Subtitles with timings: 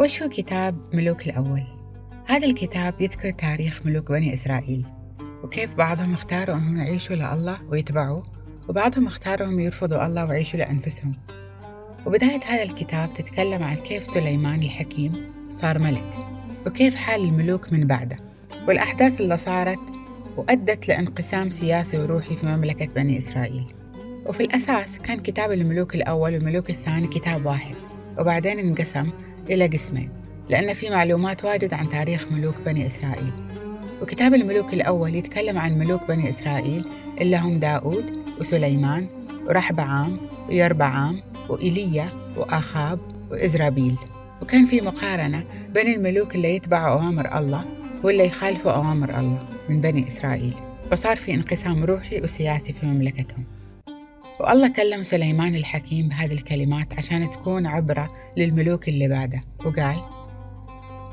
[0.00, 1.62] وش هو كتاب ملوك الأول؟
[2.26, 4.86] هذا الكتاب يذكر تاريخ ملوك بني إسرائيل
[5.44, 8.26] وكيف بعضهم اختاروا أنهم يعيشوا لله ويتبعوه
[8.68, 11.14] وبعضهم اختاروا أنهم يرفضوا الله ويعيشوا لأنفسهم
[12.06, 15.12] وبداية هذا الكتاب تتكلم عن كيف سليمان الحكيم
[15.50, 16.14] صار ملك
[16.66, 18.16] وكيف حال الملوك من بعده
[18.68, 19.80] والأحداث اللي صارت
[20.36, 23.64] وأدت لانقسام سياسي وروحي في مملكة بني إسرائيل
[24.26, 27.74] وفي الأساس كان كتاب الملوك الأول والملوك الثاني كتاب واحد
[28.18, 29.10] وبعدين انقسم
[29.50, 30.08] إلى قسمين.
[30.48, 33.32] لأن في معلومات واجد عن تاريخ ملوك بني إسرائيل.
[34.02, 36.84] وكتاب الملوك الأول يتكلم عن ملوك بني إسرائيل
[37.20, 38.04] اللي هم داود
[38.40, 39.06] وسليمان
[39.46, 40.16] ورحبعام
[40.48, 42.98] ويربعام وإيليا وآخاب
[43.30, 43.96] وإزرابيل.
[44.42, 45.44] وكان في مقارنة
[45.74, 47.64] بين الملوك اللي يتبعوا أوامر الله
[48.02, 50.54] واللي يخالفوا أوامر الله من بني إسرائيل.
[50.92, 53.44] وصار في انقسام روحي وسياسي في مملكتهم.
[54.40, 59.40] والله كلم سليمان الحكيم بهذه الكلمات عشان تكون عبرة للملوك اللي بعده.
[59.64, 60.00] وقال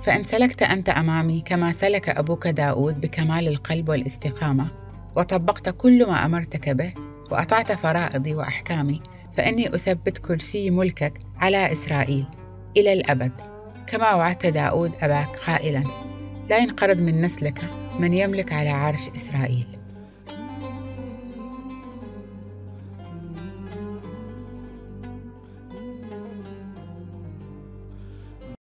[0.04, 4.68] فإن سلكت أنت أمامي كما سلك أبوك داود بكمال القلب والاستقامة
[5.16, 6.94] وطبقت كل ما أمرتك به
[7.32, 9.02] وأطعت فرائضي وأحكامي
[9.38, 12.26] فإني أثبت كرسي ملكك على إسرائيل
[12.78, 13.32] إلى الأبد
[13.88, 15.84] كما وعدت داود أباك قائلا
[16.50, 17.62] لا ينقرض من نسلك
[18.00, 19.68] من يملك على عرش إسرائيل.